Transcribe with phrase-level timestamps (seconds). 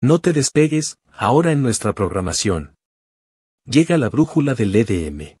[0.00, 2.76] No te despegues, ahora en nuestra programación.
[3.64, 5.38] Llega la brújula del EDM.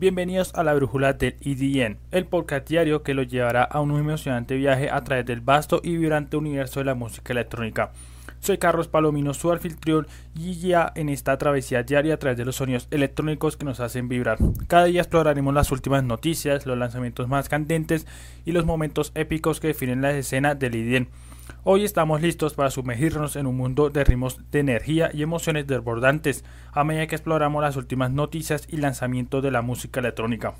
[0.00, 4.54] Bienvenidos a la brújula del EDN, el podcast diario que los llevará a un emocionante
[4.54, 7.90] viaje a través del vasto y vibrante universo de la música electrónica.
[8.38, 10.06] Soy Carlos Palomino, su anfitrión
[10.36, 14.08] y guía en esta travesía diaria a través de los sonidos electrónicos que nos hacen
[14.08, 14.38] vibrar.
[14.68, 18.06] Cada día exploraremos las últimas noticias, los lanzamientos más candentes
[18.44, 21.08] y los momentos épicos que definen las escenas del EDN
[21.64, 26.44] Hoy estamos listos para sumergirnos en un mundo de ritmos de energía y emociones desbordantes
[26.72, 30.54] a medida que exploramos las últimas noticias y lanzamientos de la música electrónica.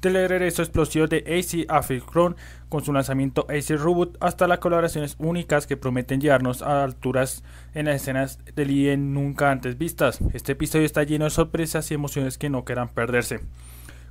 [0.00, 2.34] Del regreso explosivo de AC Africron
[2.70, 7.44] con su lanzamiento AC Reboot hasta las colaboraciones únicas que prometen llevarnos a alturas
[7.74, 10.20] en las escenas del IEN nunca antes vistas.
[10.32, 13.40] Este episodio está lleno de sorpresas y emociones que no quieran perderse.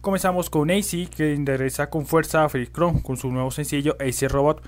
[0.02, 4.62] Comenzamos con AC que endereza con fuerza a Africron con su nuevo sencillo AC Robot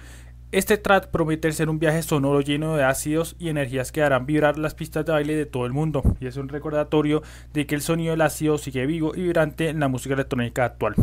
[0.52, 4.58] este track promete ser un viaje sonoro lleno de ácidos y energías que harán vibrar
[4.58, 7.82] las pistas de baile de todo el mundo, y es un recordatorio de que el
[7.82, 10.96] sonido del ácido sigue vivo y vibrante en la música electrónica actual.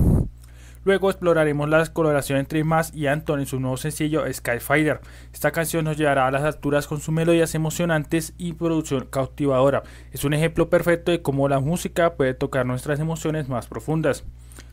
[0.84, 5.00] Luego exploraremos la colaboración entre Mas y Anton en su nuevo sencillo Skyfighter.
[5.32, 9.82] Esta canción nos llevará a las alturas con sus melodías emocionantes y producción cautivadora.
[10.12, 14.24] Es un ejemplo perfecto de cómo la música puede tocar nuestras emociones más profundas.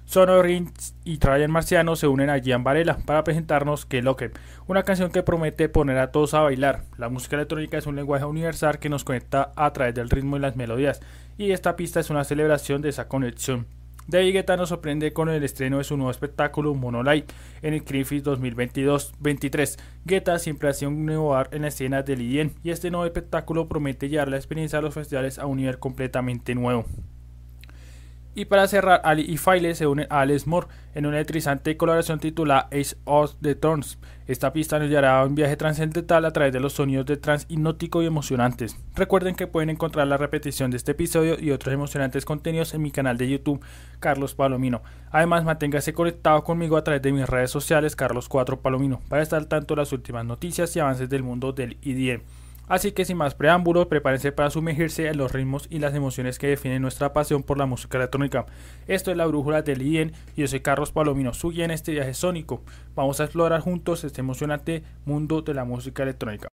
[0.06, 4.32] Sono Rins y Trajan Marciano se unen a Gian Varela para presentarnos Que Loque,
[4.68, 6.84] una canción que promete poner a todos a bailar.
[6.98, 10.42] La música electrónica es un lenguaje universal que nos conecta a través del ritmo y
[10.42, 11.02] las melodías,
[11.38, 13.66] y esta pista es una celebración de esa conexión.
[14.08, 17.32] David Guetta nos sorprende con el estreno de su nuevo espectáculo Monolight
[17.64, 19.80] en el Griffith 2022-23.
[20.06, 21.10] Guetta siempre ha sido un
[21.52, 24.94] en la escena del IDM y este nuevo espectáculo promete llevar la experiencia de los
[24.94, 26.86] festivales a un nivel completamente nuevo.
[28.38, 32.20] Y para cerrar, Ali y File se unen a Alex Moore en una electrizante colaboración
[32.20, 33.98] titulada Ace of the Thorns.
[34.28, 37.46] Esta pista nos llevará a un viaje trascendental a través de los sonidos de trans
[37.48, 38.78] hipnótico y emocionantes.
[38.94, 42.92] Recuerden que pueden encontrar la repetición de este episodio y otros emocionantes contenidos en mi
[42.92, 43.64] canal de YouTube,
[44.00, 44.82] Carlos Palomino.
[45.12, 49.40] Además, manténgase conectado conmigo a través de mis redes sociales, Carlos 4 Palomino, para estar
[49.40, 52.22] al tanto de las últimas noticias y avances del mundo del IDM.
[52.68, 56.48] Así que sin más preámbulos, prepárense para sumergirse en los ritmos y las emociones que
[56.48, 58.46] definen nuestra pasión por la música electrónica.
[58.88, 61.92] Esto es la brújula del IEN y yo soy Carlos Palomino, su guía en este
[61.92, 62.64] viaje sónico.
[62.96, 66.48] Vamos a explorar juntos este emocionante mundo de la música electrónica.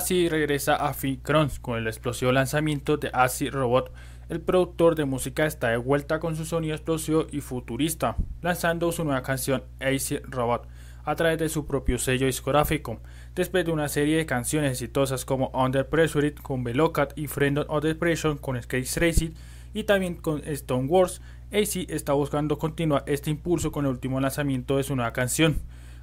[0.00, 3.92] Así regresa a Crons con el explosivo lanzamiento de Acid Robot.
[4.30, 9.04] El productor de música está de vuelta con su sonido explosivo y futurista, lanzando su
[9.04, 10.66] nueva canción Acid Robot
[11.04, 12.98] a través de su propio sello discográfico,
[13.34, 17.84] después de una serie de canciones exitosas como Under Pressure con Velocat y Friend of
[17.84, 19.32] Depression con Skate Racing
[19.74, 21.20] y también con Stone Wars,
[21.52, 25.60] AC está buscando continuar este impulso con el último lanzamiento de su nueva canción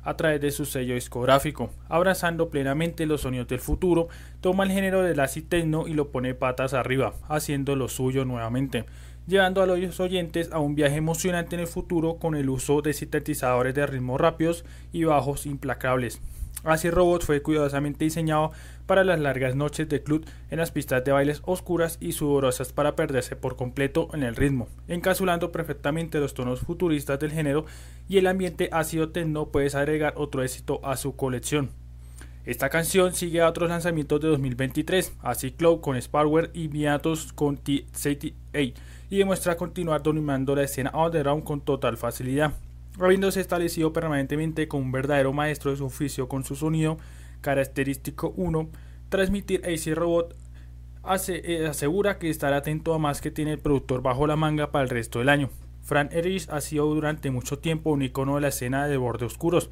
[0.08, 4.08] a través de su sello discográfico, abrazando plenamente los sonidos del futuro,
[4.40, 8.86] toma el género del acid techno y lo pone patas arriba, haciendo lo suyo nuevamente,
[9.28, 12.94] llevando a los oyentes a un viaje emocionante en el futuro con el uso de
[12.94, 16.22] sintetizadores de ritmos rápidos y bajos implacables.
[16.64, 18.54] Así Robot fue cuidadosamente diseñado
[18.88, 22.96] para las largas noches de club en las pistas de bailes oscuras y sudorosas para
[22.96, 27.66] perderse por completo en el ritmo, encapsulando perfectamente los tonos futuristas del género
[28.10, 31.70] y el ambiente ácido techno puedes agregar otro éxito a su colección.
[32.46, 37.58] Esta canción sigue a otros lanzamientos de 2023, así Cloud con Sparware y Viatos con
[37.58, 38.74] T-78,
[39.10, 42.54] y demuestra continuar dominando la escena underground con total facilidad
[43.00, 46.98] habiéndose establecido permanentemente como un verdadero maestro de su oficio con su sonido
[47.42, 48.70] característico 1,
[49.10, 50.36] transmitir AC Robot
[51.30, 54.84] eh, asegura que estará atento a más que tiene el productor bajo la manga para
[54.84, 55.50] el resto del año.
[55.82, 59.70] Fran Erich ha sido durante mucho tiempo un icono de la escena de borde oscuros.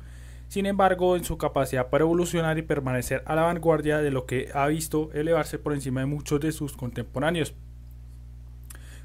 [0.47, 4.49] Sin embargo, en su capacidad para evolucionar y permanecer a la vanguardia de lo que
[4.53, 7.53] ha visto elevarse por encima de muchos de sus contemporáneos.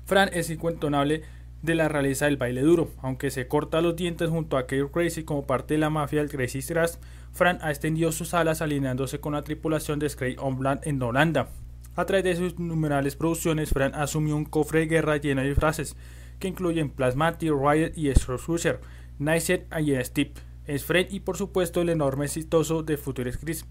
[0.05, 1.23] Fran es incuestionable
[1.63, 2.91] de la realeza del baile duro.
[3.03, 6.31] Aunque se corta los dientes junto a Kate Crazy como parte de la mafia del
[6.31, 7.01] Crazy Strass,
[7.33, 11.49] Fran ha extendido sus alas alineándose con la tripulación de Scray Onbland en Holanda.
[11.97, 15.97] A través de sus numerales producciones, Fran asumió un cofre de guerra lleno de frases,
[16.39, 18.81] que incluyen Plasmatic, Riot y Rusher,
[19.19, 20.33] Nice y Steve,
[20.67, 23.67] es Fred y por supuesto el enorme exitoso de Future Chris.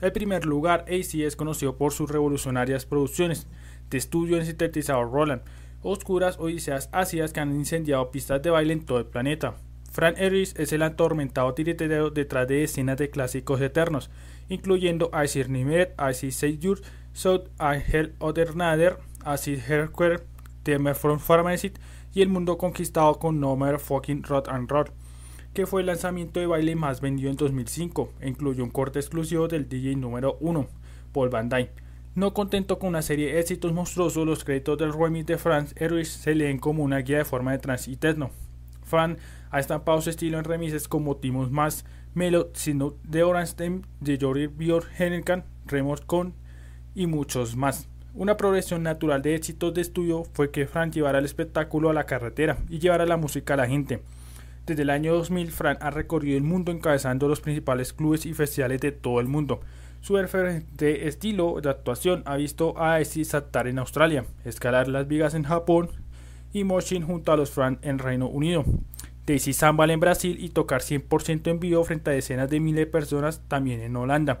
[0.00, 3.46] El primer lugar, AC es conocido por sus revolucionarias producciones
[3.90, 5.42] de estudio en sintetizador Roland,
[5.82, 9.56] oscuras odiseas ácidas que han incendiado pistas de baile en todo el planeta.
[9.94, 14.10] Fran Erich es el atormentado tiritero detrás de escenas de clásicos eternos,
[14.48, 16.80] incluyendo Acid Nimet, Acid Seyur,
[17.12, 20.26] South Hell Other Nader, Acid Herquer,
[20.64, 21.70] Temer from Pharmacy
[22.12, 24.90] y El Mundo Conquistado con No More Fucking Rot and Roll,
[25.52, 29.46] que fue el lanzamiento de baile más vendido en 2005 e incluye un corte exclusivo
[29.46, 30.66] del DJ número 1,
[31.12, 31.70] Paul Van Dyne.
[32.16, 36.08] No contento con una serie de éxitos monstruosos, los créditos del remix de Franz Erich
[36.08, 38.32] se leen como una guía de forma de trance y techno.
[39.54, 44.48] Ha estampado su estilo en remises como Timos Más, Melo, sino de Orange de Jory
[44.48, 46.34] Björk Hennigan, Remorse Con
[46.92, 47.86] y muchos más.
[48.14, 52.04] Una progresión natural de éxitos de estudio fue que Fran llevara el espectáculo a la
[52.04, 54.02] carretera y llevara la música a la gente.
[54.66, 58.80] Desde el año 2000, Fran ha recorrido el mundo encabezando los principales clubes y festivales
[58.80, 59.60] de todo el mundo.
[60.00, 65.34] Su de estilo de actuación ha visto a Essie saltar en Australia, escalar las vigas
[65.34, 65.90] en Japón
[66.52, 68.64] y Moshin junto a los Fran en Reino Unido.
[69.26, 72.90] Daisy Sambal en Brasil y tocar 100% en vivo frente a decenas de miles de
[72.90, 74.40] personas también en Holanda.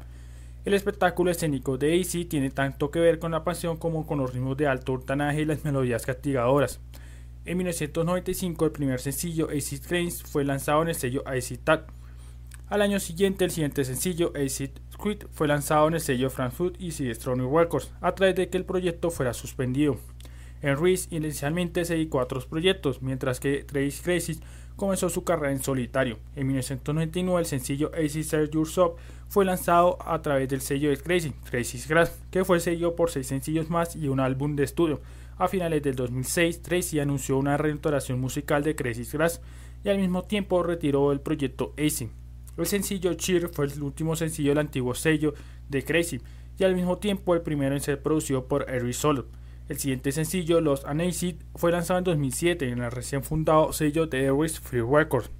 [0.64, 4.32] El espectáculo escénico de AC tiene tanto que ver con la pasión como con los
[4.32, 6.80] ritmos de alto hurtanaje y las melodías castigadoras.
[7.44, 11.86] En 1995 el primer sencillo AC Trains fue lanzado en el sello AC Tag.
[12.68, 16.90] Al año siguiente, el siguiente sencillo, Acid Squid, fue lanzado en el sello Frankfurt y
[16.90, 19.98] Strong Records, a través de que el proyecto fuera suspendido.
[20.62, 24.40] En Reese inicialmente se dedicó a otros proyectos, mientras que Trace Crazy
[24.76, 26.18] comenzó su carrera en solitario.
[26.36, 28.96] En 1999 el sencillo Acid Serve Your Shop
[29.28, 33.26] fue lanzado a través del sello de Crazy, Crazy's Grass, que fue seguido por seis
[33.26, 35.00] sencillos más y un álbum de estudio.
[35.36, 39.40] A finales del 2006, Tracy anunció una reestructuración musical de Crazy's Grass
[39.82, 42.08] y al mismo tiempo retiró el proyecto AC.
[42.56, 45.34] El sencillo Cheer fue el último sencillo del antiguo sello
[45.68, 46.20] de Crazy
[46.56, 49.26] y al mismo tiempo el primero en ser producido por Eric Solo.
[49.66, 54.24] El siguiente sencillo, Los Anacid, fue lanzado en 2007 en el recién fundado sello de
[54.24, 55.30] Airways Free Records.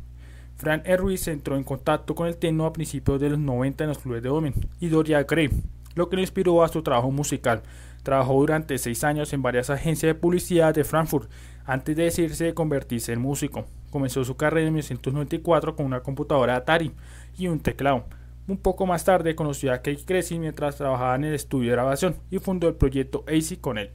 [0.57, 3.99] Fran Erwis entró en contacto con el techno a principios de los 90 en los
[3.99, 5.51] clubes de Omen y Doria Gray,
[5.95, 7.63] lo que le inspiró a su trabajo musical.
[8.03, 11.31] Trabajó durante seis años en varias agencias de publicidad de Frankfurt
[11.67, 13.67] antes de decidirse de convertirse en músico.
[13.91, 16.93] Comenzó su carrera en 1994 con una computadora Atari
[17.37, 18.05] y un teclado.
[18.49, 22.17] Un poco más tarde conoció a Kate Cressy mientras trabajaba en el estudio de grabación
[22.31, 23.91] y fundó el proyecto AC con él.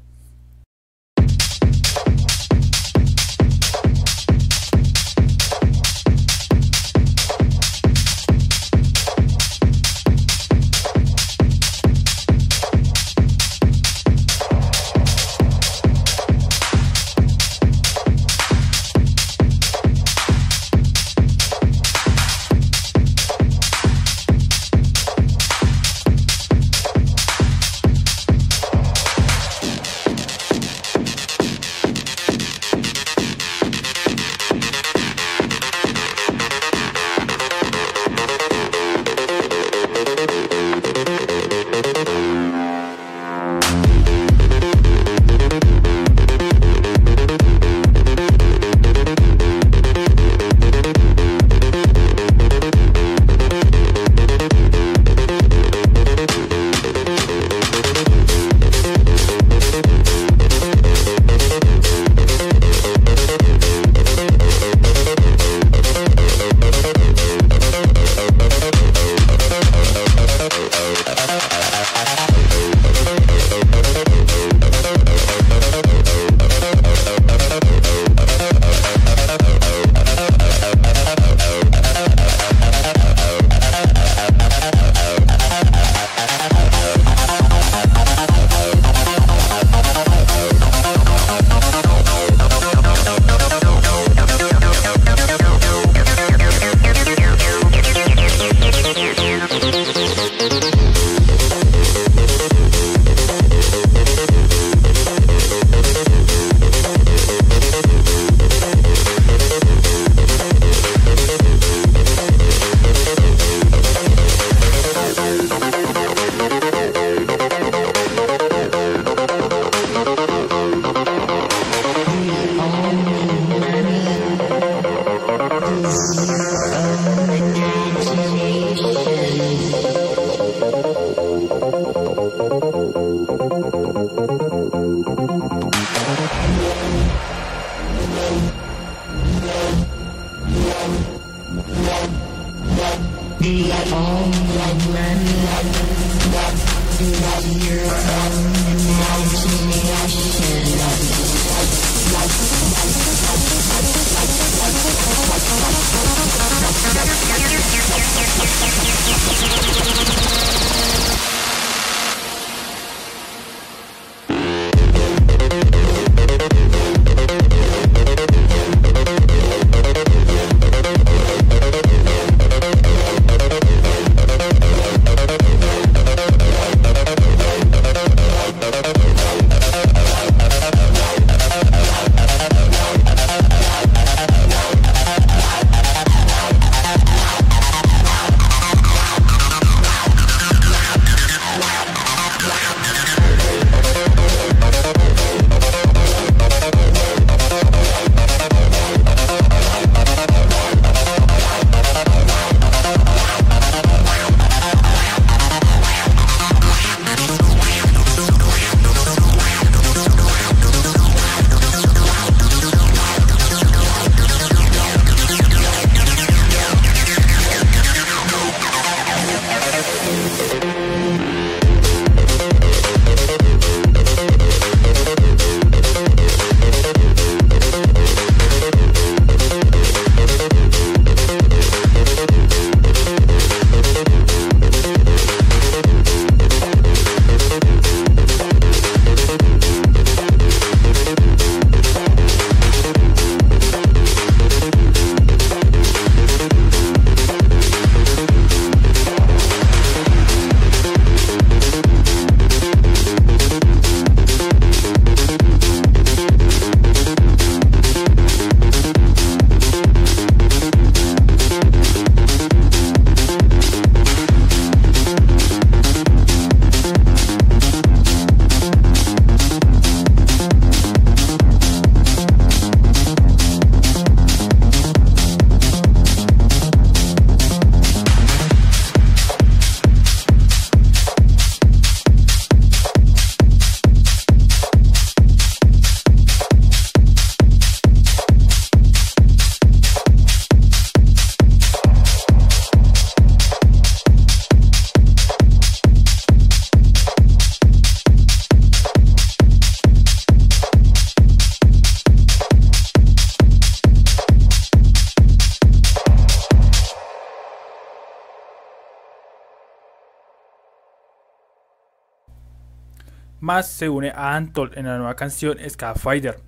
[313.49, 315.57] Más se une a Antol en la nueva canción
[315.95, 316.39] Fighter.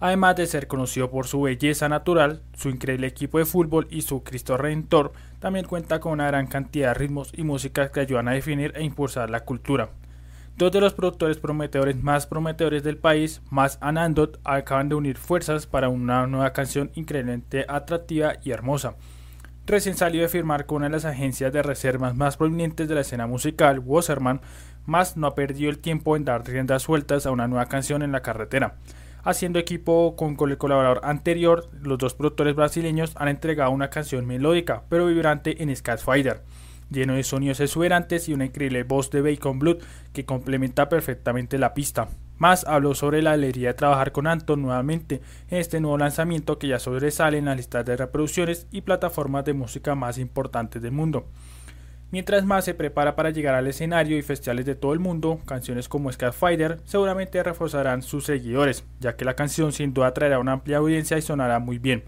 [0.00, 4.22] Además de ser conocido por su belleza natural, su increíble equipo de fútbol y su
[4.22, 8.32] Cristo Redentor, también cuenta con una gran cantidad de ritmos y músicas que ayudan a
[8.32, 9.90] definir e impulsar la cultura.
[10.56, 15.66] Dos de los productores prometedores más prometedores del país, más Anandot, acaban de unir fuerzas
[15.66, 18.94] para una nueva canción increíblemente atractiva y hermosa.
[19.66, 23.00] Recién salió de firmar con una de las agencias de reservas más prominentes de la
[23.00, 24.40] escena musical, Wasserman,
[24.86, 28.12] más no ha perdido el tiempo en dar riendas sueltas a una nueva canción en
[28.12, 28.76] la carretera.
[29.22, 34.84] Haciendo equipo con, el colaborador anterior, los dos productores brasileños han entregado una canción melódica
[34.88, 36.42] pero vibrante en Fighter,
[36.90, 39.78] lleno de sonidos exuberantes y una increíble voz de Bacon Blood
[40.12, 42.08] que complementa perfectamente la pista.
[42.38, 46.68] Más habló sobre la alegría de trabajar con Anton nuevamente en este nuevo lanzamiento que
[46.68, 51.26] ya sobresale en las listas de reproducciones y plataformas de música más importantes del mundo.
[52.16, 55.86] Mientras más se prepara para llegar al escenario y festivales de todo el mundo, canciones
[55.86, 60.78] como Fighter seguramente reforzarán sus seguidores, ya que la canción sin duda traerá una amplia
[60.78, 62.04] audiencia y sonará muy bien,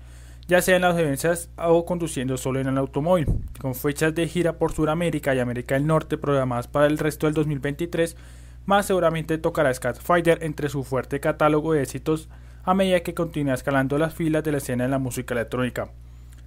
[0.47, 3.27] ya sea en las audiencias o conduciendo solo en el automóvil.
[3.61, 7.35] Con fechas de gira por Sudamérica y América del Norte programadas para el resto del
[7.35, 8.17] 2023,
[8.65, 12.31] más seguramente tocará Fighter entre su fuerte catálogo de éxitos
[12.65, 15.91] a medida que continúa escalando las filas de la escena de la música electrónica.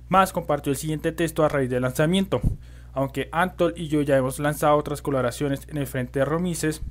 [0.10, 2.42] Más compartió el siguiente texto a raíz del lanzamiento.
[2.94, 6.82] Aunque Antol y yo ya hemos lanzado otras colaboraciones en el frente de Romises,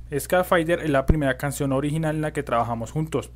[0.45, 3.29] Fighter es la primera canción original en la que trabajamos juntos.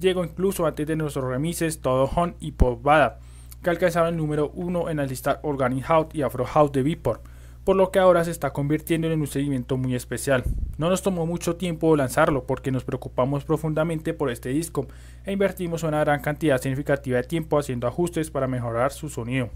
[0.00, 3.18] Llegó incluso antes de nuestros remises Todo Hon y Pop Bada,
[3.62, 7.22] que alcanzaron el número 1 en la lista Organic House y Afro House de Beatport.
[7.64, 10.42] por lo que ahora se está convirtiendo en un seguimiento muy especial.
[10.78, 14.86] No nos tomó mucho tiempo lanzarlo porque nos preocupamos profundamente por este disco
[15.26, 19.50] e invertimos una gran cantidad significativa de tiempo haciendo ajustes para mejorar su sonido.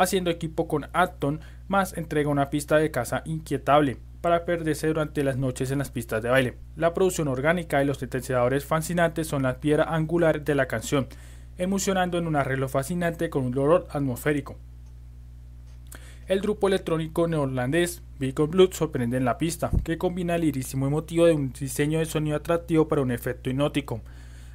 [0.00, 5.36] Haciendo equipo con Acton, más entrega una pista de casa inquietable para perderse durante las
[5.36, 6.56] noches en las pistas de baile.
[6.74, 11.06] La producción orgánica y los sintetizadores fascinantes son la piedra angular de la canción,
[11.58, 14.56] emocionando en un arreglo fascinante con un dolor atmosférico.
[16.28, 21.26] El grupo electrónico neerlandés Beacon Blood sorprende en la pista, que combina el irísimo emotivo
[21.26, 24.00] de un diseño de sonido atractivo para un efecto hipnótico.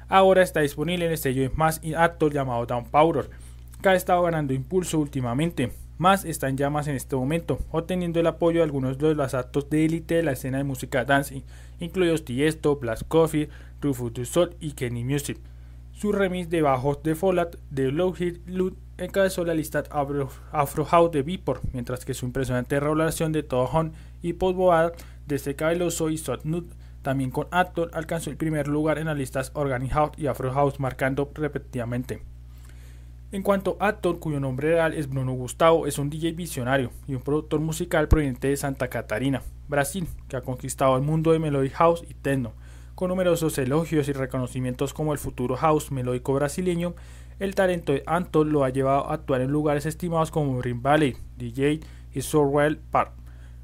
[0.08, 3.30] Ahora está disponible en el sello más actor llamado Down Powder,
[3.86, 5.70] que ha estado ganando impulso últimamente.
[5.96, 9.70] Más está en llamas en este momento, obteniendo el apoyo de algunos de los actos
[9.70, 11.44] de élite de la escena de música dance,
[11.78, 13.48] incluidos Tiesto, Blast Coffee,
[13.80, 15.38] Rufus du Sol y Kenny Music.
[15.92, 21.22] Su remix de bajos de Fallout de Lockheed Loot encabezó la lista Afro, House de
[21.22, 24.92] Beatport, mientras que su impresionante regulación de Toho y Post Boad
[25.26, 26.42] de cabeloso y Sot
[27.02, 30.80] también con Actor, alcanzó el primer lugar en las listas Organic House y Afro House,
[30.80, 32.35] marcando repetidamente.
[33.36, 37.14] En cuanto a Actor, cuyo nombre real es Bruno Gustavo, es un DJ visionario y
[37.14, 41.68] un productor musical proveniente de Santa Catarina, Brasil, que ha conquistado el mundo de Melody
[41.68, 42.54] House y Techno,
[42.94, 46.94] con numerosos elogios y reconocimientos como el futuro house melódico brasileño
[47.38, 51.18] el talento de Anton lo ha llevado a actuar en lugares estimados como Green Valley,
[51.36, 51.80] DJ
[52.14, 53.12] y Sorwell Park.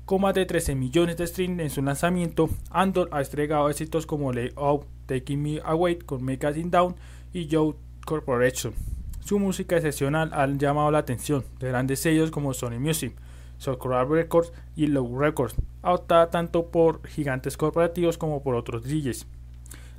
[0.04, 4.34] Con más de 13 millones de streams en su lanzamiento, Anton ha estregado éxitos como
[4.34, 6.94] Lay Out, Taking Me Away con In Down
[7.32, 8.74] y Joe Corporation.
[9.24, 13.14] Su música excepcional ha llamado la atención de grandes sellos como Sony Music,
[13.56, 19.28] Socorro Records y Low Records, adoptada tanto por gigantes corporativos como por otros DJs.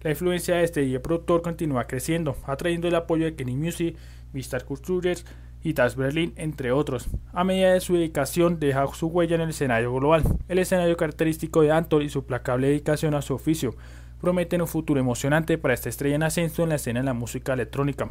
[0.01, 3.95] La influencia de este DJ productor continúa creciendo, atrayendo el apoyo de Kenny Music,
[4.33, 4.65] Mr.
[4.65, 5.25] Cultures
[5.63, 7.07] y Tas Berlin, entre otros.
[7.31, 10.23] A medida de su dedicación, deja su huella en el escenario global.
[10.49, 13.73] El escenario característico de Anton y su placable dedicación a su oficio
[14.19, 17.53] prometen un futuro emocionante para esta estrella en ascenso en la escena de la música
[17.53, 18.09] electrónica.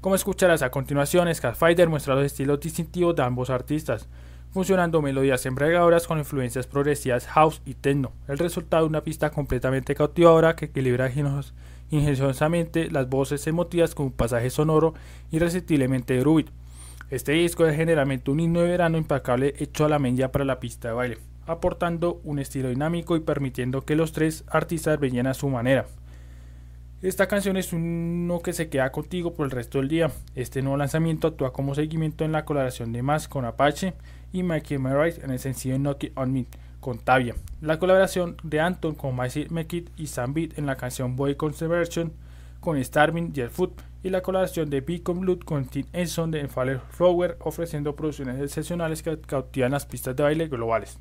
[0.00, 4.08] Como escucharás a continuación, Scarfighter muestra los estilos distintivos de ambos artistas
[4.50, 8.12] funcionando melodías embriagadoras con influencias progresivas house y techno.
[8.28, 11.10] El resultado de una pista completamente cautivadora que equilibra
[11.90, 14.94] ingeniosamente las voces emotivas con un pasaje sonoro
[15.30, 16.52] irresistiblemente rúbido.
[17.10, 20.60] Este disco es generalmente un himno de verano impecable hecho a la media para la
[20.60, 25.34] pista de baile, aportando un estilo dinámico y permitiendo que los tres artistas brillen a
[25.34, 25.86] su manera.
[27.00, 30.10] Esta canción es uno que se queda contigo por el resto del día.
[30.34, 33.94] Este nuevo lanzamiento actúa como seguimiento en la colaboración de Más con Apache
[34.32, 36.46] y Mikey Merritt en el sencillo Knock It On Me
[36.80, 37.36] con Tavia.
[37.60, 42.12] La colaboración de Anton con Mikey Mekit y Sam Beat en la canción Boy Conservation
[42.58, 43.42] con Starving y
[44.02, 49.04] y la colaboración de Beacon Blood con Tim Enson de Faller Flower ofreciendo producciones excepcionales
[49.04, 50.98] que cautivan las pistas de baile globales.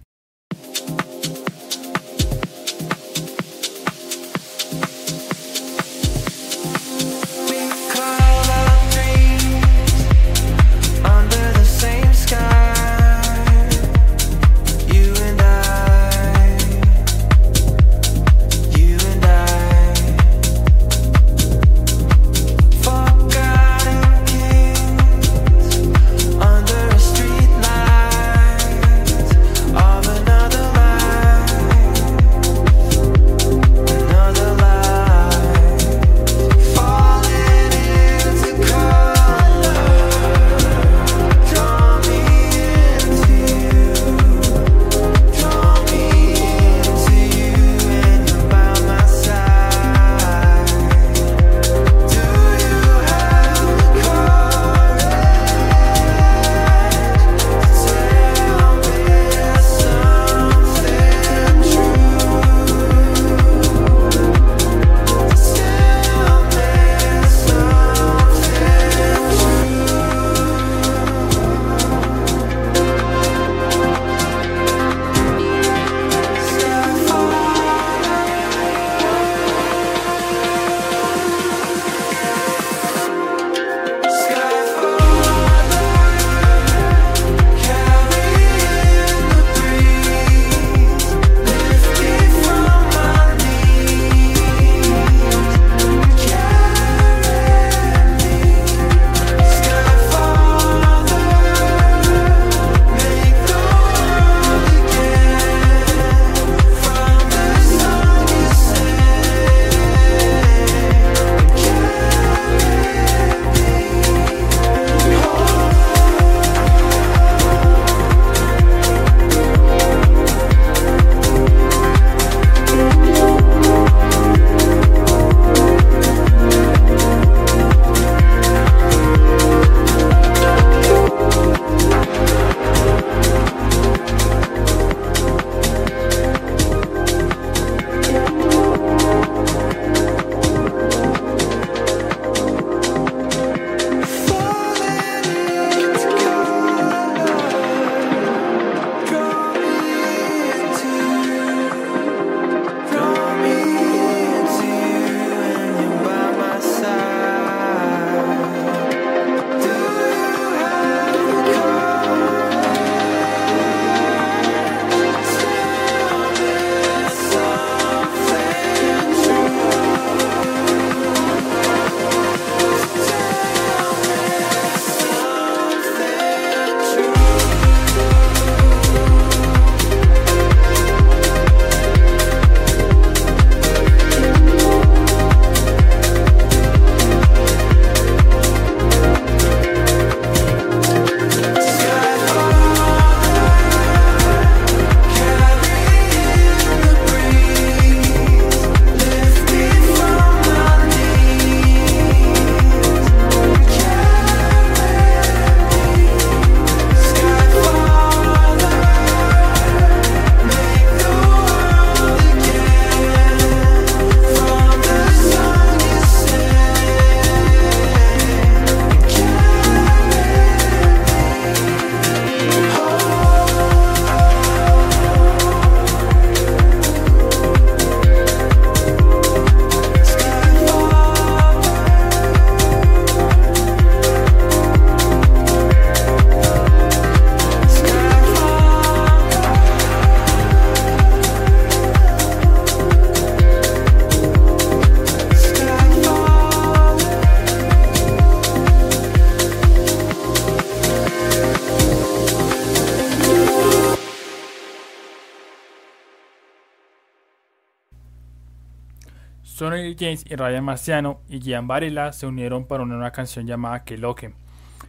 [259.57, 263.83] Sonny James y Ryan Marciano y Gian Varela se unieron para una nueva canción llamada
[263.83, 264.35] Que Loque.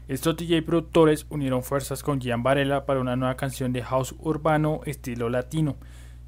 [0.09, 4.83] Estos DJ productores unieron fuerzas con Gian Varela para una nueva canción de house urbano
[4.85, 5.77] estilo latino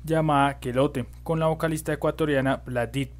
[0.04, 3.10] llamada Quelote con la vocalista ecuatoriana Vladit.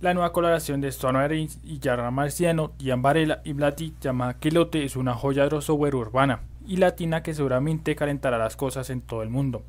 [0.00, 4.84] La nueva colaboración de Stone James y Ryan Marciano, Gian Varela y Vladit llamada Quelote
[4.84, 9.22] es una joya de crossover urbana y latina que seguramente calentará las cosas en todo
[9.22, 9.62] el mundo.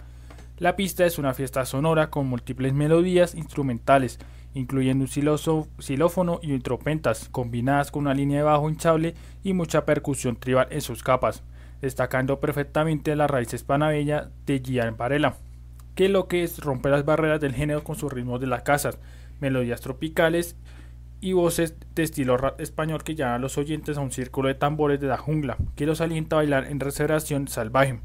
[0.57, 4.19] La pista es una fiesta sonora con múltiples melodías instrumentales,
[4.59, 10.35] incluyendo un xilófono y trompetas, combinadas con una línea de bajo hinchable y mucha percusión
[10.35, 11.43] tribal en sus capas,
[11.81, 15.37] destacando perfectamente las raíces panameñas de Gian Varela,
[15.95, 18.99] que lo que es romper las barreras del género con sus ritmos de las casas,
[19.39, 20.55] melodías tropicales
[21.21, 24.55] y voces de estilo rap español que llevan a los oyentes a un círculo de
[24.55, 27.99] tambores de la jungla, que los alienta a bailar en reservación salvaje.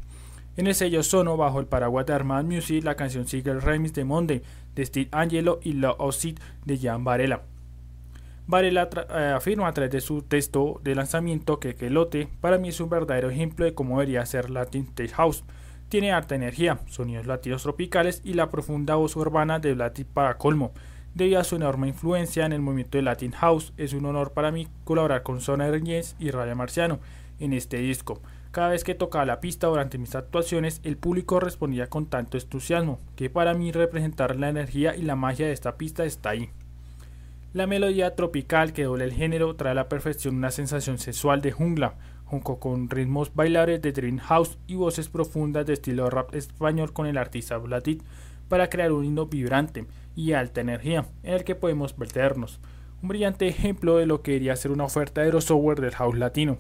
[0.57, 4.05] En el sello Sono, bajo el paraguas de Armad Music, la canción sigue el de
[4.05, 4.43] Monday
[4.75, 7.43] de Steve Angelo y La Osid de Jan Varela.
[8.47, 12.81] Varela eh, afirma a través de su texto de lanzamiento que Quelote para mí es
[12.81, 15.45] un verdadero ejemplo de cómo debería ser Latin Tech House.
[15.89, 20.73] Tiene harta energía, sonidos latinos tropicales y la profunda voz urbana de Latin para colmo.
[21.15, 24.51] Debido a su enorme influencia en el movimiento de Latin House, es un honor para
[24.51, 26.99] mí colaborar con Zona Reñez y Raya Marciano
[27.39, 28.21] en este disco.
[28.55, 33.01] Cada vez que tocaba la pista durante mis actuaciones, el público respondía con tanto entusiasmo,
[33.17, 36.51] que para mí representar la energía y la magia de esta pista está ahí.
[37.53, 41.51] La melodía tropical que doble el género trae a la perfección una sensación sensual de
[41.51, 46.93] jungla, junto con ritmos bailables de Dream House y voces profundas de estilo rap español
[46.93, 48.05] con el artista Vladit,
[48.49, 52.61] para crear un himno vibrante y alta energía en el que podemos verternos.
[53.03, 56.57] Un brillante ejemplo de lo que debería ser una oferta de software del house latino.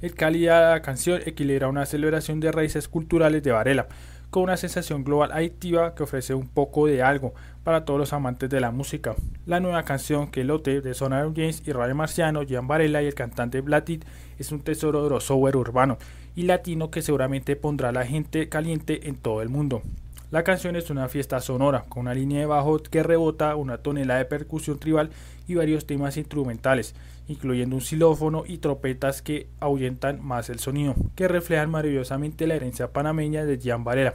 [0.00, 3.88] El la canción equilibra una celebración de raíces culturales de Varela,
[4.30, 7.34] con una sensación global adictiva que ofrece un poco de algo
[7.64, 9.16] para todos los amantes de la música.
[9.44, 13.14] La nueva canción que lote de Sonar James y Ryan Marciano, Gian Varela y el
[13.14, 14.04] cantante Blatit
[14.38, 15.98] es un tesoro de crossover urbano
[16.36, 19.82] y latino que seguramente pondrá a la gente caliente en todo el mundo.
[20.30, 24.20] La canción es una fiesta sonora, con una línea de bajo que rebota, una tonelada
[24.20, 25.10] de percusión tribal
[25.48, 26.94] y varios temas instrumentales,
[27.28, 32.92] incluyendo un xilófono y trompetas que ahuyentan más el sonido, que reflejan maravillosamente la herencia
[32.92, 34.14] panameña de Gian Varela.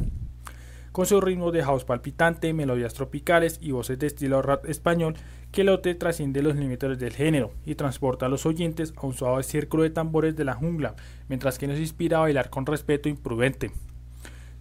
[0.92, 5.16] Con su ritmo de house palpitante, melodías tropicales y voces de estilo rap español,
[5.52, 9.44] que lote trasciende los límites del género y transporta a los oyentes a un suave
[9.44, 10.96] círculo de tambores de la jungla,
[11.30, 13.72] mientras que nos inspira a bailar con respeto imprudente.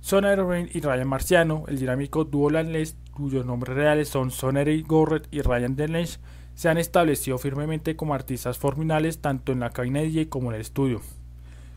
[0.00, 5.28] Sonar Rain y Ryan Marciano, el dinámico dúo landless, cuyos nombres reales son Sonery Gorret
[5.30, 6.18] y Ryan Denlech,
[6.54, 10.56] se han establecido firmemente como artistas forminales tanto en la cabina de DJ como en
[10.56, 11.00] el estudio.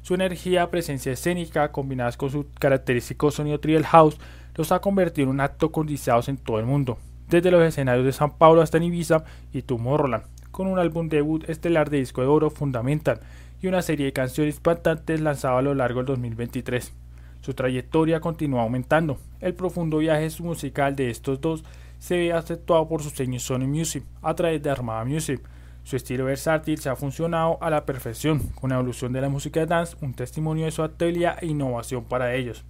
[0.01, 4.17] Su energía, presencia escénica, combinadas con su característico sonido trial house,
[4.55, 8.13] los ha convertido en un acto codiciados en todo el mundo, desde los escenarios de
[8.13, 12.49] San Paulo hasta Ibiza y Tomorrowland, con un álbum debut estelar de disco de oro
[12.49, 13.19] fundamental
[13.61, 16.93] y una serie de canciones impactantes lanzadas a lo largo del 2023.
[17.41, 19.17] Su trayectoria continúa aumentando.
[19.39, 21.63] El profundo viaje musical de estos dos
[21.99, 25.41] se ve aceptado por su sello Sony Music a través de Armada Music.
[25.84, 29.65] Su estilo versátil se ha funcionado a la perfección, con la evolución de la música
[29.65, 32.65] dance, un testimonio de su actividad e innovación para ellos.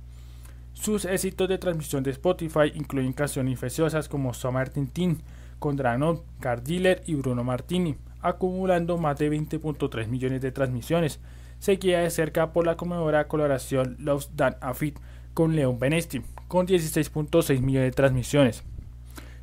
[0.73, 5.21] Sus éxitos de transmisión de Spotify incluyen canciones infecciosas como Summer Tintin,
[5.59, 11.21] con Dranon, Card Dealer y Bruno Martini, acumulando más de 20.3 millones de transmisiones,
[11.59, 14.99] seguida de cerca por la conmemorada colaboración Loves Dan Afit
[15.33, 18.63] con Leon Benesti, con 16.6 millones de transmisiones.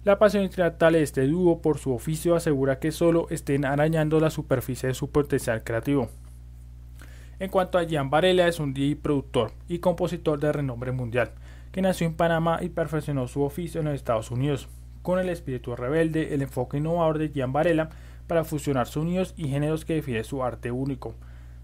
[0.04, 4.30] La pasión intratal de este dúo por su oficio asegura que solo estén arañando la
[4.30, 6.08] superficie de su potencial creativo.
[7.38, 11.30] En cuanto a Gian Varela, es un DJ productor y compositor de renombre mundial,
[11.70, 14.68] que nació en Panamá y perfeccionó su oficio en los Estados Unidos.
[15.02, 17.90] Con el espíritu rebelde, el enfoque innovador de Gian Varela
[18.26, 21.14] para fusionar sonidos y géneros que define su arte único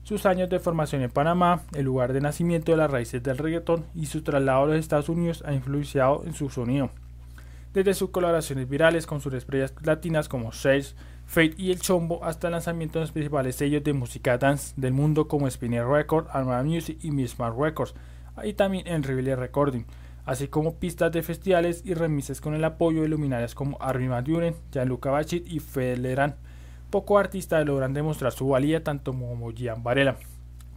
[0.09, 3.85] sus años de formación en Panamá, el lugar de nacimiento de las raíces del reggaetón
[3.95, 6.89] y su traslado a los Estados Unidos ha influenciado en su sonido.
[7.73, 10.95] Desde sus colaboraciones virales con sus estrellas latinas como Sage,
[11.27, 14.93] Fate y El Chombo hasta el lanzamiento de los principales sellos de música dance del
[14.93, 17.95] mundo como Spinner Records, Armada Music y Mismar Records,
[18.43, 19.85] y también en Rebellion Recording,
[20.25, 24.25] así como pistas de festivales y remises con el apoyo de luminarias como Armin Van
[24.73, 26.37] Gianluca Bachit y Fede Lerán
[26.91, 30.17] pocos artistas logran demostrar su valía tanto como Gian Varela.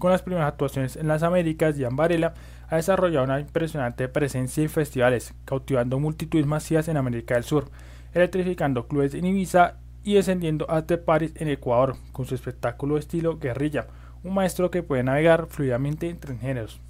[0.01, 2.33] Con las primeras actuaciones en las Américas, Gian Varela
[2.69, 7.69] ha desarrollado una impresionante presencia en festivales, cautivando multitudes masivas en América del Sur,
[8.11, 13.89] electrificando clubes en Ibiza y descendiendo hasta París en Ecuador, con su espectáculo estilo guerrilla,
[14.23, 16.81] un maestro que puede navegar fluidamente entre géneros.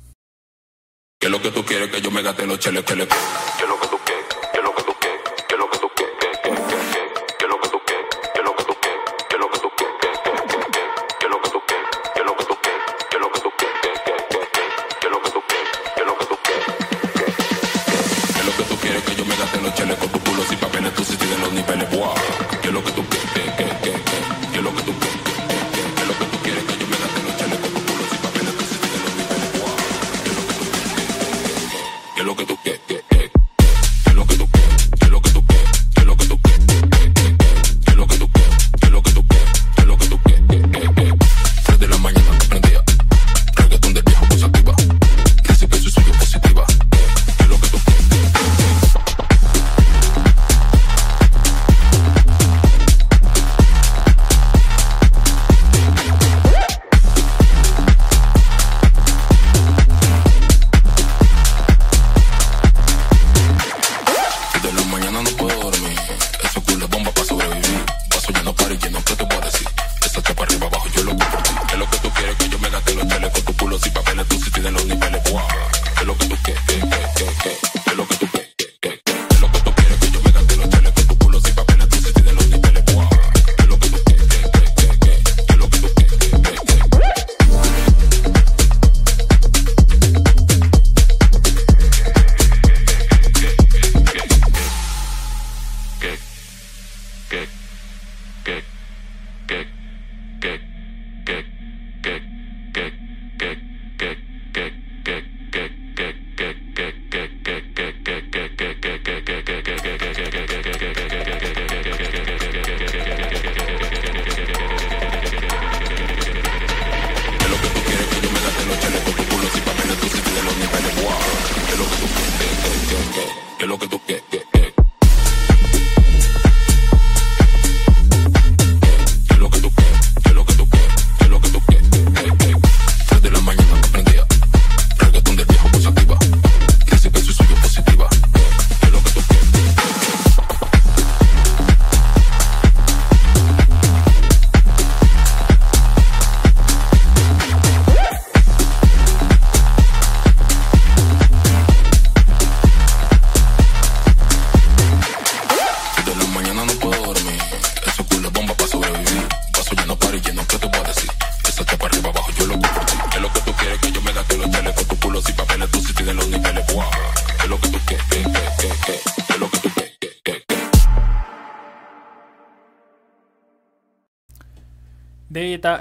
[1.20, 2.86] ¿Qué es lo que tú quieres que yo me los cheles.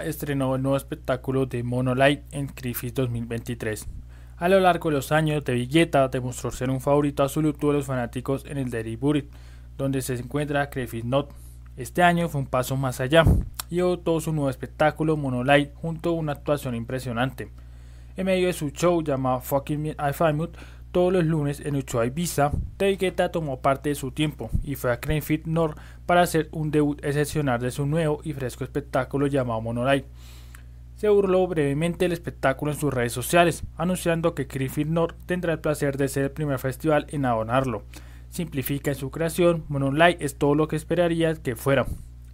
[0.04, 3.86] Estrenó el nuevo espectáculo de Monolight en Griffith 2023.
[4.38, 7.86] A lo largo de los años, de Vegeta demostró ser un favorito absoluto de los
[7.86, 9.30] fanáticos en el Derry Burit,
[9.76, 11.30] donde se encuentra Griffith Not.
[11.76, 13.24] Este año fue un paso más allá
[13.68, 17.50] y todo su nuevo espectáculo Monolight junto a una actuación impresionante.
[18.16, 20.50] En medio de su show llamado Fucking Me I Famous,
[20.92, 24.96] todos los lunes en Uchoa Ibiza, Vegeta tomó parte de su tiempo y fue a
[24.96, 30.04] Griffith North para hacer un debut excepcional de su nuevo y fresco espectáculo llamado Monolight.
[30.96, 35.60] Se burló brevemente del espectáculo en sus redes sociales, anunciando que Griffith North tendrá el
[35.60, 37.84] placer de ser el primer festival en adornarlo.
[38.28, 41.86] Simplifica en su creación, Monolight es todo lo que esperarías que fuera.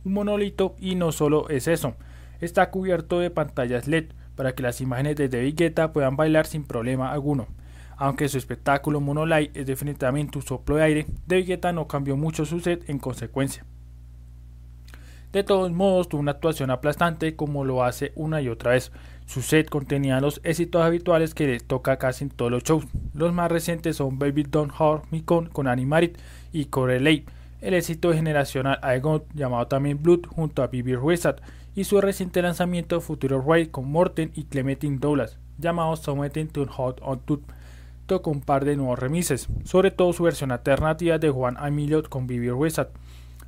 [0.04, 1.94] Un monolito y no solo es eso,
[2.40, 6.64] está cubierto de pantallas LED para que las imágenes de The Vegeta puedan bailar sin
[6.64, 7.48] problema alguno.
[7.96, 12.60] Aunque su espectáculo Monolight es definitivamente un soplo de aire, Vegeta no cambió mucho su
[12.60, 13.64] set en consecuencia.
[15.32, 18.92] De todos modos, tuvo una actuación aplastante como lo hace una y otra vez.
[19.26, 22.86] Su set contenía los éxitos habituales que le toca casi en todos los shows.
[23.12, 26.16] Los más recientes son Baby Don't Hurt Me Con con Animarit
[26.52, 27.26] y Corelate,
[27.60, 31.42] el éxito de generacional Aegon llamado también Blood junto a Bibi Wizard
[31.74, 37.00] y su reciente lanzamiento Futuro Raid con Morten y Clementine Douglas llamado Something to Hot
[37.02, 37.42] on Tooth
[38.06, 42.26] tocó un par de nuevos remises, sobre todo su versión alternativa de Juan Emilio con
[42.26, 42.88] Bibi Wizard.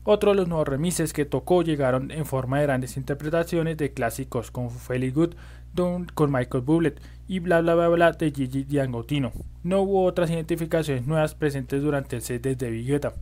[0.04, 4.50] Otro de los nuevos remises que tocó llegaron en forma de grandes interpretaciones de clásicos
[4.50, 5.34] como Felly Good,
[5.74, 6.94] Don con Michael Bublé
[7.28, 9.32] y bla bla bla bla de Gigi Diangotino.
[9.62, 13.12] No hubo otras identificaciones nuevas presentes durante el set de Vegeta.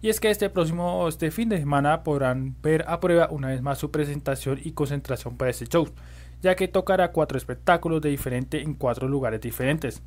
[0.00, 3.60] Y es que este próximo este fin de semana podrán ver a prueba una vez
[3.62, 5.88] más su presentación y concentración para este show,
[6.42, 10.02] ya que tocará cuatro espectáculos de diferente en cuatro lugares diferentes.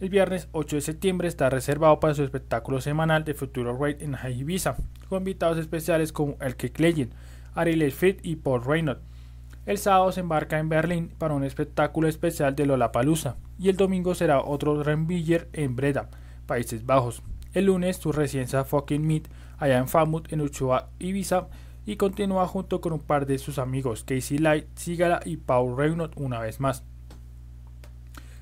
[0.00, 4.16] El viernes 8 de septiembre está reservado para su espectáculo semanal de Futuro Raid en
[4.30, 4.76] Ibiza,
[5.08, 7.12] con invitados especiales como El que Legend,
[7.54, 9.00] Ariel Fit y Paul Reynolds.
[9.66, 14.14] El sábado se embarca en Berlín para un espectáculo especial de Lollapalooza y el domingo
[14.14, 16.10] será otro Rembiller en Breda,
[16.46, 17.22] Países Bajos.
[17.54, 19.28] El lunes su residencia Fucking Meat
[19.58, 21.46] allá en Famut en Uchoa, Ibiza
[21.86, 26.16] y continúa junto con un par de sus amigos Casey Light, Sigala y Paul Reynolds
[26.16, 26.84] una vez más.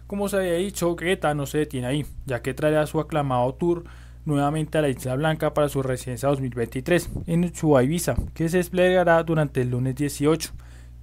[0.06, 3.84] Como se había dicho, Guetta no se detiene ahí, ya que traerá su aclamado tour
[4.24, 9.22] nuevamente a la Isla Blanca para su residencia 2023 en Uchua Ibiza, que se desplegará
[9.22, 10.52] durante el lunes 18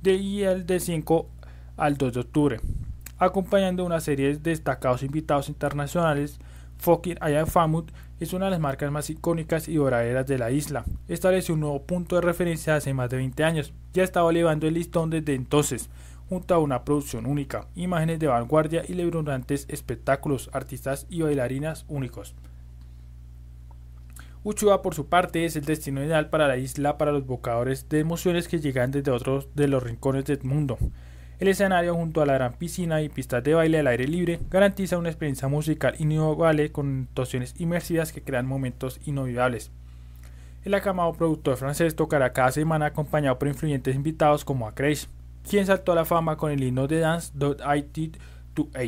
[0.01, 1.27] de y el de 5
[1.75, 2.61] al 2 de octubre,
[3.17, 6.39] acompañando una serie de destacados invitados internacionales.
[6.77, 10.85] Fucking I Famut es una de las marcas más icónicas y duraderas de la isla.
[11.07, 13.73] Estableció un nuevo punto de referencia hace más de 20 años.
[13.93, 15.89] Ya estaba elevando el listón desde entonces,
[16.27, 22.35] junto a una producción única, imágenes de vanguardia y lebronantes espectáculos, artistas y bailarinas únicos.
[24.43, 27.99] Uchua, por su parte, es el destino ideal para la isla para los bocadores de
[27.99, 30.77] emociones que llegan desde otros de los rincones del mundo.
[31.39, 34.97] El escenario junto a la gran piscina y pistas de baile al aire libre garantiza
[34.97, 39.71] una experiencia musical inigualable con actuaciones inmersivas que crean momentos inolvidables.
[40.65, 45.93] El aclamado productor francés tocará cada semana acompañado por influyentes invitados como a quien saltó
[45.93, 48.17] a la fama con el himno de Dance I Did
[48.53, 48.83] to A.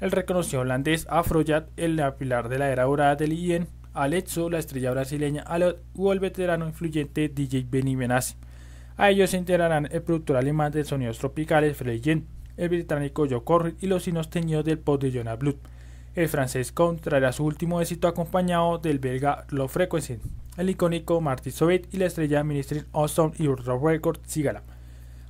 [0.00, 4.92] El reconocido holandés Afrojat, el pilar de la era dorada del IEN, Alexo, la estrella
[4.92, 8.36] brasileña Alot o el veterano influyente DJ Benny Benassi.
[8.98, 12.02] A ellos se integrarán el productor alemán de sonidos tropicales Frey
[12.56, 15.54] el británico Joe Corry y los sinos teñidos del pop de Jonah Blood.
[16.16, 20.18] El francés Count traerá su último éxito acompañado del belga Low Frequency,
[20.56, 24.64] el icónico Marty Soviet y la estrella Ministry of Sound y Rock Record Sigala.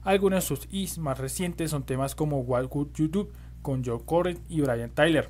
[0.03, 3.29] Algunos de sus hits más recientes son temas como What Would You Do
[3.61, 5.29] con Joe Corry y Brian Tyler,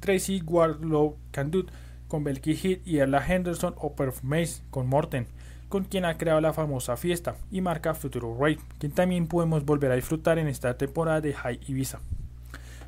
[0.00, 1.64] Tracy Warlow Can Do
[2.08, 5.28] con Belky Hit y Erla Henderson o Perfumes con Morten,
[5.70, 9.92] con quien ha creado la famosa fiesta, y marca Futuro Raid, quien también podemos volver
[9.92, 12.00] a disfrutar en esta temporada de High Ibiza.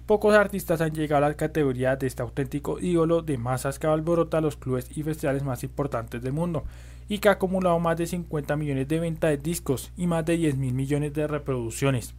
[0.05, 4.41] Pocos artistas han llegado a la categoría de este auténtico ídolo de masas que alborota
[4.41, 6.65] los clubes y festivales más importantes del mundo,
[7.09, 10.37] y que ha acumulado más de 50 millones de ventas de discos y más de
[10.37, 12.17] 10 mil millones de reproducciones.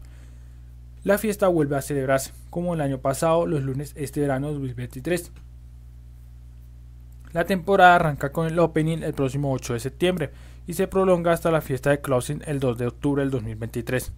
[1.03, 5.30] La fiesta vuelve a celebrarse, como el año pasado, los lunes este verano 2023,
[7.34, 10.30] la temporada arranca con el opening el próximo 8 de septiembre
[10.68, 14.14] y se prolonga hasta la fiesta de closing el 2 de octubre del 2023.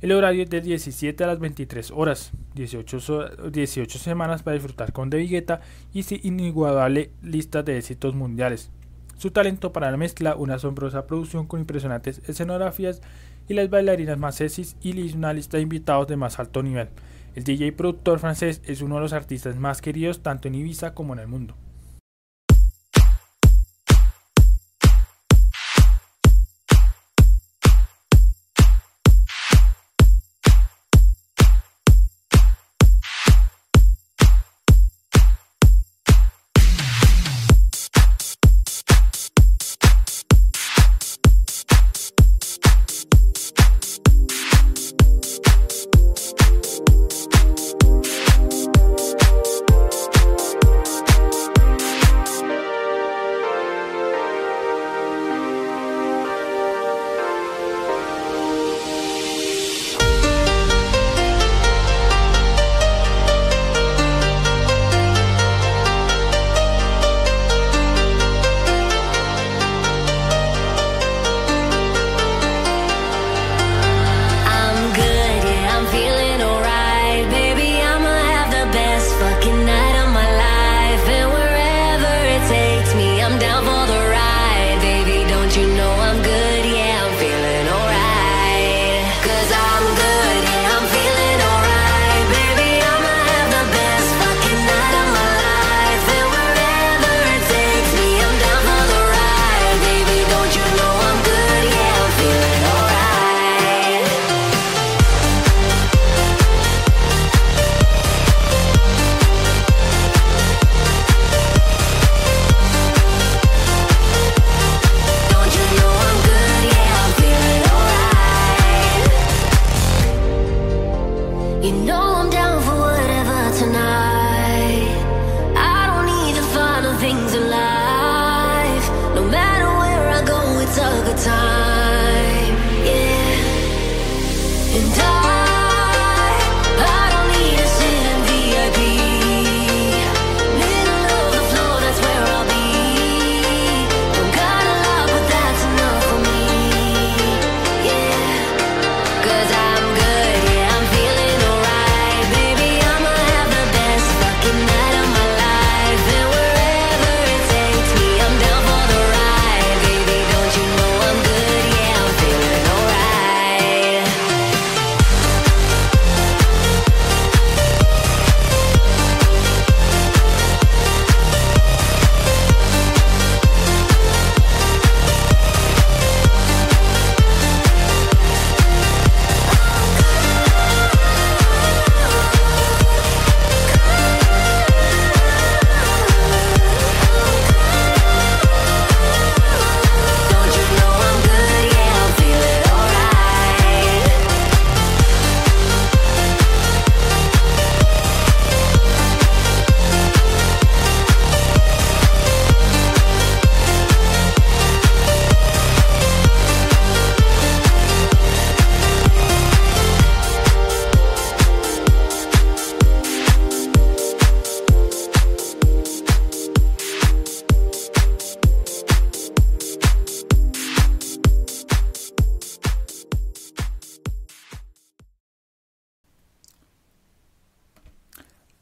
[0.00, 5.10] El horario es de 17 a las 23 horas, 18, 18 semanas para disfrutar con
[5.10, 5.60] De Vigueta
[5.92, 8.70] y su inigualable lista de éxitos mundiales.
[9.18, 13.02] Su talento para la mezcla, una asombrosa producción con impresionantes escenografías
[13.46, 16.88] y las bailarinas más sexys y una lista de invitados de más alto nivel.
[17.34, 21.12] El DJ productor francés es uno de los artistas más queridos tanto en Ibiza como
[21.12, 21.54] en el mundo.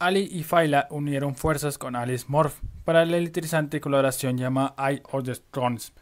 [0.08, 2.54] Ali y Faila unieron fuerzas con Alice Morph
[2.86, 5.92] para la electrizante colaboración llamada Eye of the Storms.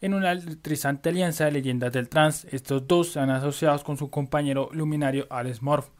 [0.00, 4.10] En una electrizante alianza de leyendas del trance, estos dos se han asociado con su
[4.10, 5.90] compañero luminario Alice Morph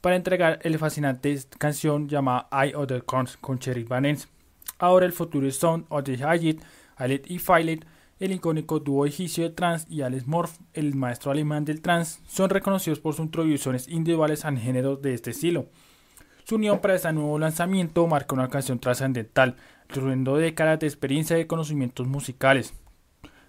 [0.00, 4.26] para entregar el fascinante canción llamada Eye of the Corns con Cherry Vanens.
[4.80, 6.60] Ahora el futuro Sound of the Hayit,
[6.96, 7.86] Alet y Filet,
[8.18, 12.50] el icónico dúo egipcio de trance y Alice Morph, el maestro alemán del trance, son
[12.50, 15.68] reconocidos por sus introducciones individuales al género de este estilo.
[16.44, 19.54] Su unión para este nuevo lanzamiento marca una canción trascendental,
[19.88, 22.74] reuniendo décadas de experiencia y conocimientos musicales.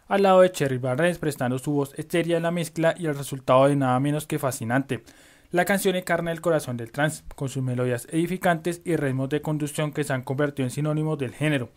[0.07, 3.67] Al lado de Cherry Barnes prestando su voz etérea en la mezcla y el resultado
[3.67, 5.03] de nada menos que fascinante.
[5.49, 9.91] La canción encarna el corazón del trance, con sus melodías edificantes y ritmos de conducción
[9.91, 11.69] que se han convertido en sinónimos del género.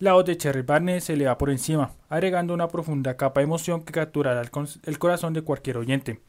[0.00, 3.44] La voz de Cherry Barnes se le va por encima, agregando una profunda capa de
[3.44, 6.20] emoción que capturará el corazón de cualquier oyente.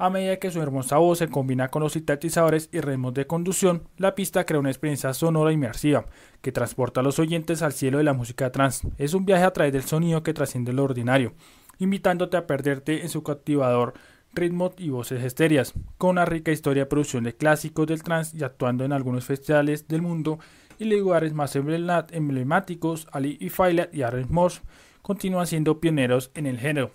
[0.00, 3.82] A medida que su hermosa voz se combina con los sintetizadores y ritmos de conducción,
[3.96, 6.06] la pista crea una experiencia sonora inmersiva
[6.40, 8.86] que transporta a los oyentes al cielo de la música trance.
[8.96, 11.32] Es un viaje a través del sonido que trasciende lo ordinario,
[11.80, 13.94] invitándote a perderte en su cautivador
[14.34, 18.44] ritmo y voces estéreas, con una rica historia de producción de clásicos del trance y
[18.44, 20.38] actuando en algunos festivales del mundo
[20.78, 23.50] y lugares más emblemáticos, Ali y
[23.92, 24.60] y Aaron Morse
[25.02, 26.92] continúan siendo pioneros en el género.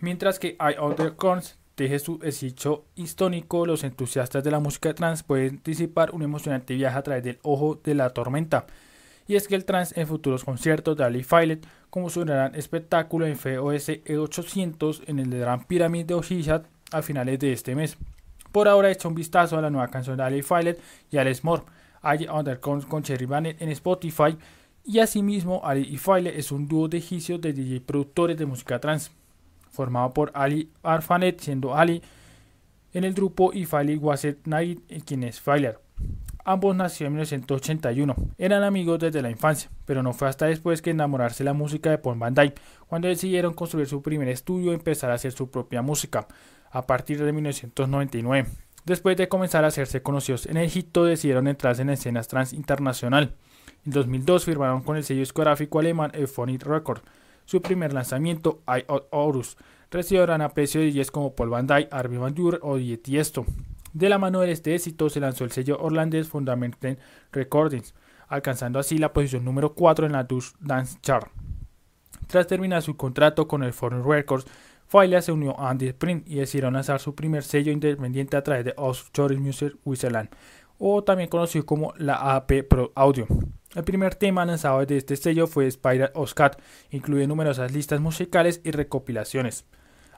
[0.00, 5.22] Mientras que I Other Corns teje su hechizo histónico, los entusiastas de la música trans
[5.22, 8.66] pueden anticipar un emocionante viaje a través del ojo de la tormenta.
[9.28, 13.26] Y es que el trans en futuros conciertos de Ali Filet, como su gran espectáculo
[13.26, 17.96] en FOS E800 en el Gran Pyramid de Oshishat a finales de este mes.
[18.50, 20.80] Por ahora hecho un vistazo a la nueva canción de Ali Filet
[21.12, 21.62] y Alex Moore,
[22.02, 24.36] hay Undercones con Cherry Bannett en Spotify.
[24.84, 28.80] Y asimismo, Ali y Filet es un dúo de egipcios de DJ productores de música
[28.80, 29.12] trans
[29.78, 32.02] formado por Ali Arfanet, siendo Ali
[32.92, 35.78] en el grupo y Fali Wasset Naid, quien es Failer.
[36.44, 40.90] Ambos nacieron en 1981, eran amigos desde la infancia, pero no fue hasta después que
[40.90, 44.74] enamorarse de la música de Paul Van Dyke, cuando decidieron construir su primer estudio y
[44.74, 46.26] empezar a hacer su propia música,
[46.72, 48.48] a partir de 1999.
[48.84, 53.36] Después de comenzar a hacerse conocidos en Egipto, decidieron entrar en la escena trans internacional.
[53.86, 57.02] En 2002 firmaron con el sello discográfico alemán Euphonic Records,
[57.48, 59.56] su primer lanzamiento, I Horus,
[59.90, 63.46] recibió gran aprecio de DJs como Paul Van Dyke, Armin Van o Tiesto.
[63.94, 66.98] De la mano de este éxito se lanzó el sello holandés Fundamental
[67.32, 67.94] Recordings,
[68.28, 70.28] alcanzando así la posición número 4 en la
[70.60, 71.26] Dance Chart.
[72.26, 74.44] Tras terminar su contrato con el Foreign Records,
[74.86, 78.66] Faila se unió a Andy Sprint y decidieron lanzar su primer sello independiente a través
[78.66, 80.28] de Offshore Music Switzerland,
[80.76, 83.26] o también conocido como la AP Pro Audio.
[83.78, 86.56] El primer tema lanzado de este sello fue Spider Oscar,
[86.90, 89.66] incluye numerosas listas musicales y recopilaciones.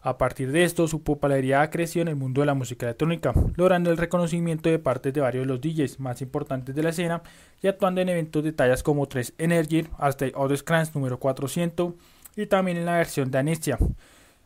[0.00, 3.90] A partir de esto, su popularidad creció en el mundo de la música electrónica, logrando
[3.90, 7.22] el reconocimiento de parte de varios de los DJs más importantes de la escena
[7.60, 11.92] y actuando en eventos de tallas como 3 Energy, hasta Other Crans número 400
[12.36, 13.76] y también en la versión de Anestia.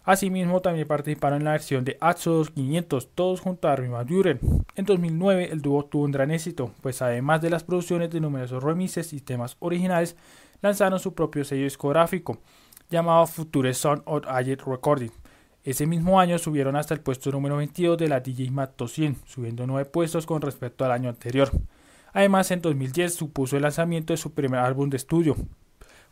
[0.04, 4.06] Asimismo, también participaron en la versión de Axos 500, todos junto a Armin Van
[4.76, 8.62] En 2009, el dúo tuvo un gran éxito, pues además de las producciones de numerosos
[8.62, 10.14] remixes y temas originales,
[10.60, 12.38] lanzaron su propio sello discográfico,
[12.90, 15.10] llamado Future Sound of Ayer Recording.
[15.62, 19.66] Ese mismo año subieron hasta el puesto número 22 de la DJ Mat 100, subiendo
[19.66, 21.50] 9 puestos con respecto al año anterior.
[22.12, 25.34] Además, en 2010 supuso el lanzamiento de su primer álbum de estudio,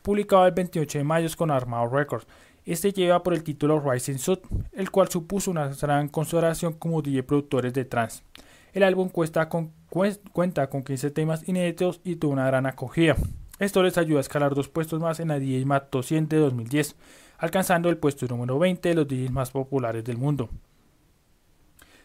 [0.01, 2.27] publicado el 28 de mayo con Armado Records,
[2.65, 4.41] este lleva por el título Rising Sun,
[4.73, 8.23] el cual supuso una gran consideración como DJ productores de trance.
[8.73, 13.17] El álbum cuenta con 15 temas inéditos y tuvo una gran acogida.
[13.59, 16.97] Esto les ayuda a escalar dos puestos más en la DJ Mat 200 de 2010,
[17.39, 20.49] alcanzando el puesto número 20 de los DJs más populares del mundo.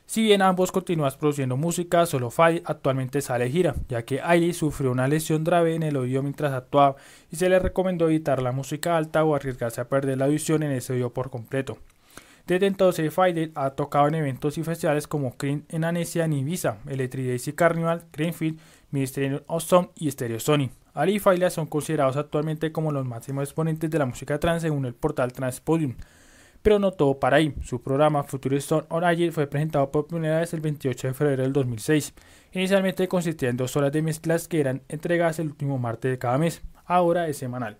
[0.08, 4.90] Si bien ambos continúan produciendo música, solo Fai actualmente sale gira, ya que Ailey sufrió
[4.90, 6.96] una lesión grave en el oído mientras actuaba
[7.30, 10.72] y se le recomendó evitar la música alta o arriesgarse a perder la visión en
[10.72, 11.78] ese oído por completo.
[12.48, 16.78] Desde entonces, Faide ha tocado en eventos y festivales como Cream en Anesia en Ibiza,
[16.88, 18.58] Electric Daisy Carnival, Greenfield,
[18.92, 20.70] Ministry of Sound y Stereo Sony.
[20.94, 24.86] Ali y Faila son considerados actualmente como los máximos exponentes de la música trans según
[24.86, 25.96] el portal Transpodium.
[26.68, 27.56] Pero no todo para ahí.
[27.64, 31.54] Su programa Future Stone on fue presentado por primera vez el 28 de febrero del
[31.54, 32.14] 2006.
[32.52, 36.38] Inicialmente consistía en dos horas de mezclas que eran entregadas el último martes de cada
[36.38, 36.62] mes.
[36.86, 37.78] Ahora es semanal.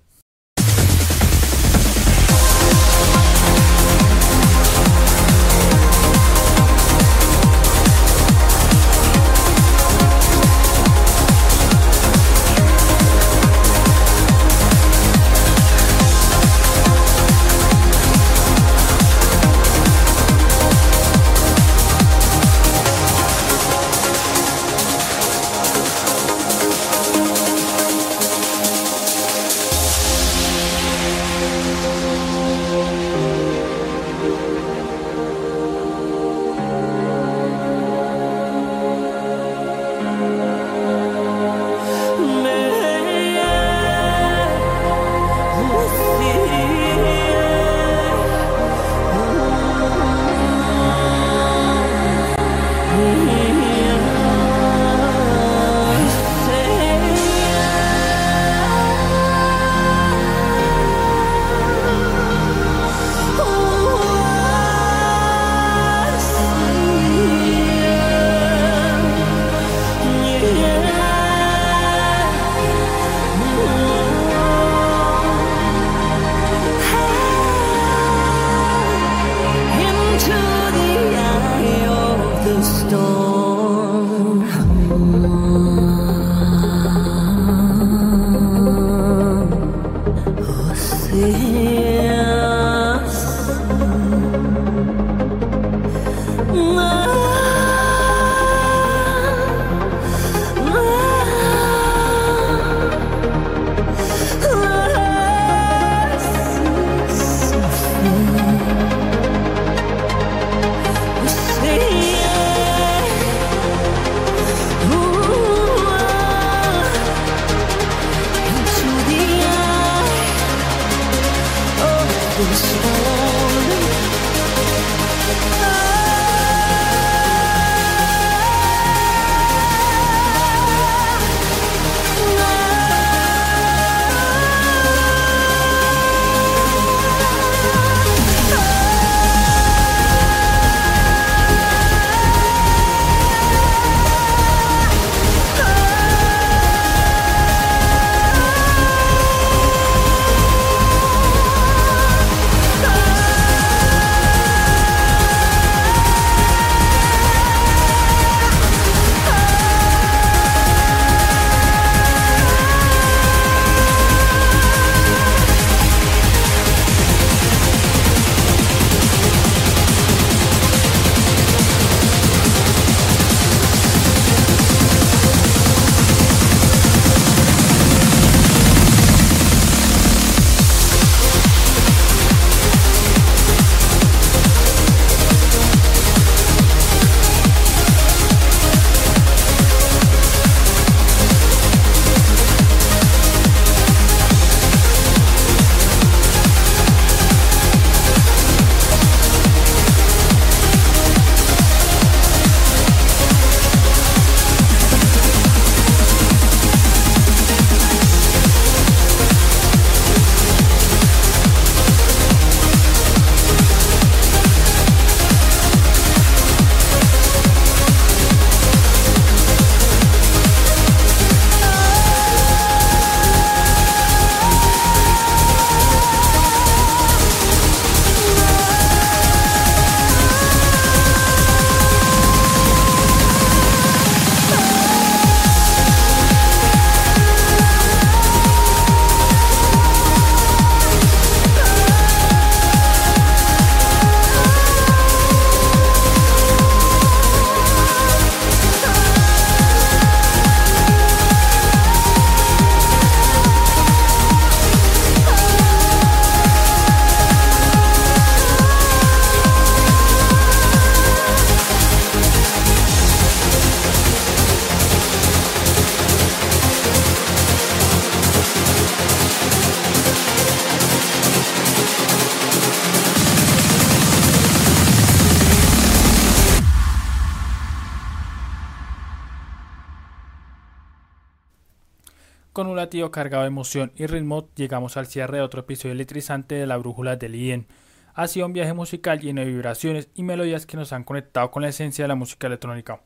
[282.98, 286.78] Latido cargado de emoción y ritmo, llegamos al cierre de otro episodio electrizante de la
[286.78, 287.68] Brújula del IEN.
[288.16, 291.62] Ha sido un viaje musical lleno de vibraciones y melodías que nos han conectado con
[291.62, 293.02] la esencia de la música electrónica.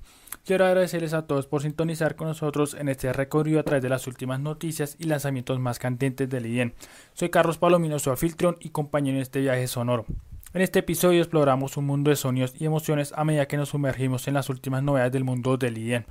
[0.46, 4.08] Quiero agradecerles a todos por sintonizar con nosotros en este recorrido a través de las
[4.08, 6.74] últimas noticias y lanzamientos más candentes del IEN.
[7.14, 10.06] Soy Carlos Palomino, soy Filtron y compañero en este viaje sonoro.
[10.54, 14.26] En este episodio exploramos un mundo de sonidos y emociones a medida que nos sumergimos
[14.30, 16.06] en las últimas novedades del mundo del IEN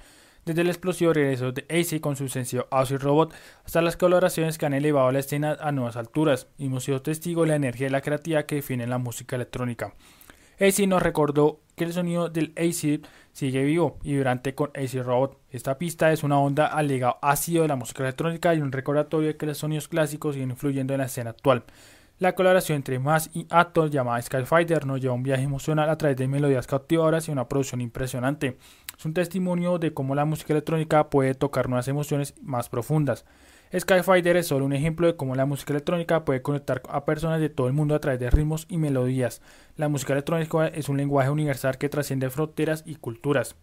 [0.44, 3.34] desde el explosivo regreso de AC con su sencillo Aussie Robot
[3.64, 7.44] hasta las colaboraciones que han elevado la escena a nuevas alturas y hemos sido testigos
[7.44, 9.94] de la energía y la creatividad que definen la música electrónica.
[10.60, 13.00] AC nos recordó que el sonido del AC
[13.32, 15.38] sigue vivo y vibrante con AC Robot.
[15.50, 19.28] Esta pista es una onda al legado ácido de la música electrónica y un recordatorio
[19.28, 21.64] de que los sonidos clásicos siguen influyendo en la escena actual.
[22.20, 25.96] La colaboración entre Mass y Atos llamada Skyfighter nos lleva a un viaje emocional a
[25.96, 28.58] través de melodías cautivadoras y una producción impresionante.
[28.98, 33.24] Es un testimonio de cómo la música electrónica puede tocar nuevas emociones más profundas.
[33.74, 37.48] Skyfighter es solo un ejemplo de cómo la música electrónica puede conectar a personas de
[37.48, 39.40] todo el mundo a través de ritmos y melodías.
[39.76, 43.56] La música electrónica es un lenguaje universal que trasciende fronteras y culturas.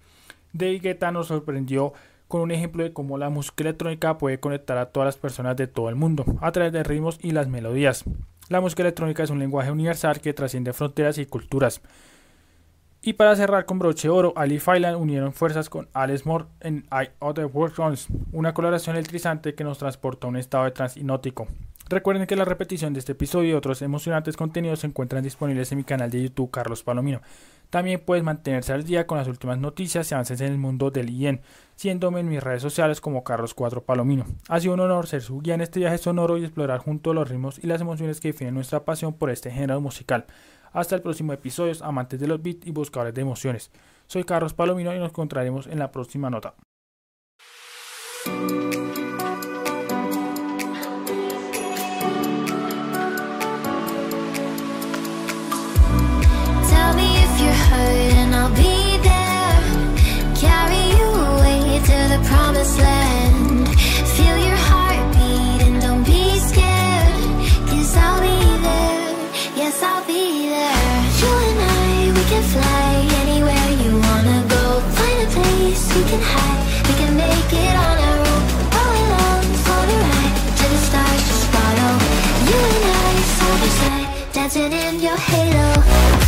[0.54, 1.94] David Guetta nos sorprendió
[2.28, 5.68] con un ejemplo de cómo la música electrónica puede conectar a todas las personas de
[5.68, 8.04] todo el mundo a través de ritmos y las melodías.
[8.50, 11.82] La música electrónica es un lenguaje universal que trasciende fronteras y culturas.
[13.02, 17.10] Y para cerrar con broche oro, Ali y unieron fuerzas con Alex Moore en I
[17.20, 17.98] Other World
[18.32, 21.48] una colaboración electrizante que nos transporta a un estado de trance hipnótico.
[21.90, 25.80] Recuerden que la repetición de este episodio y otros emocionantes contenidos se encuentran disponibles en
[25.80, 27.22] mi canal de YouTube Carlos Palomino.
[27.70, 31.10] También puedes mantenerse al día con las últimas noticias y avances en el mundo del
[31.10, 31.42] IEN,
[31.76, 34.26] siéndome en mis redes sociales como Carlos 4 Palomino.
[34.48, 37.30] Ha sido un honor ser su guía en este viaje sonoro y explorar junto los
[37.30, 40.26] ritmos y las emociones que definen nuestra pasión por este género musical.
[40.72, 43.72] Hasta el próximo episodio, amantes de los beats y buscadores de emociones.
[44.08, 46.54] Soy Carlos Palomino y nos encontraremos en la próxima nota.
[84.48, 86.27] Dancing in your halo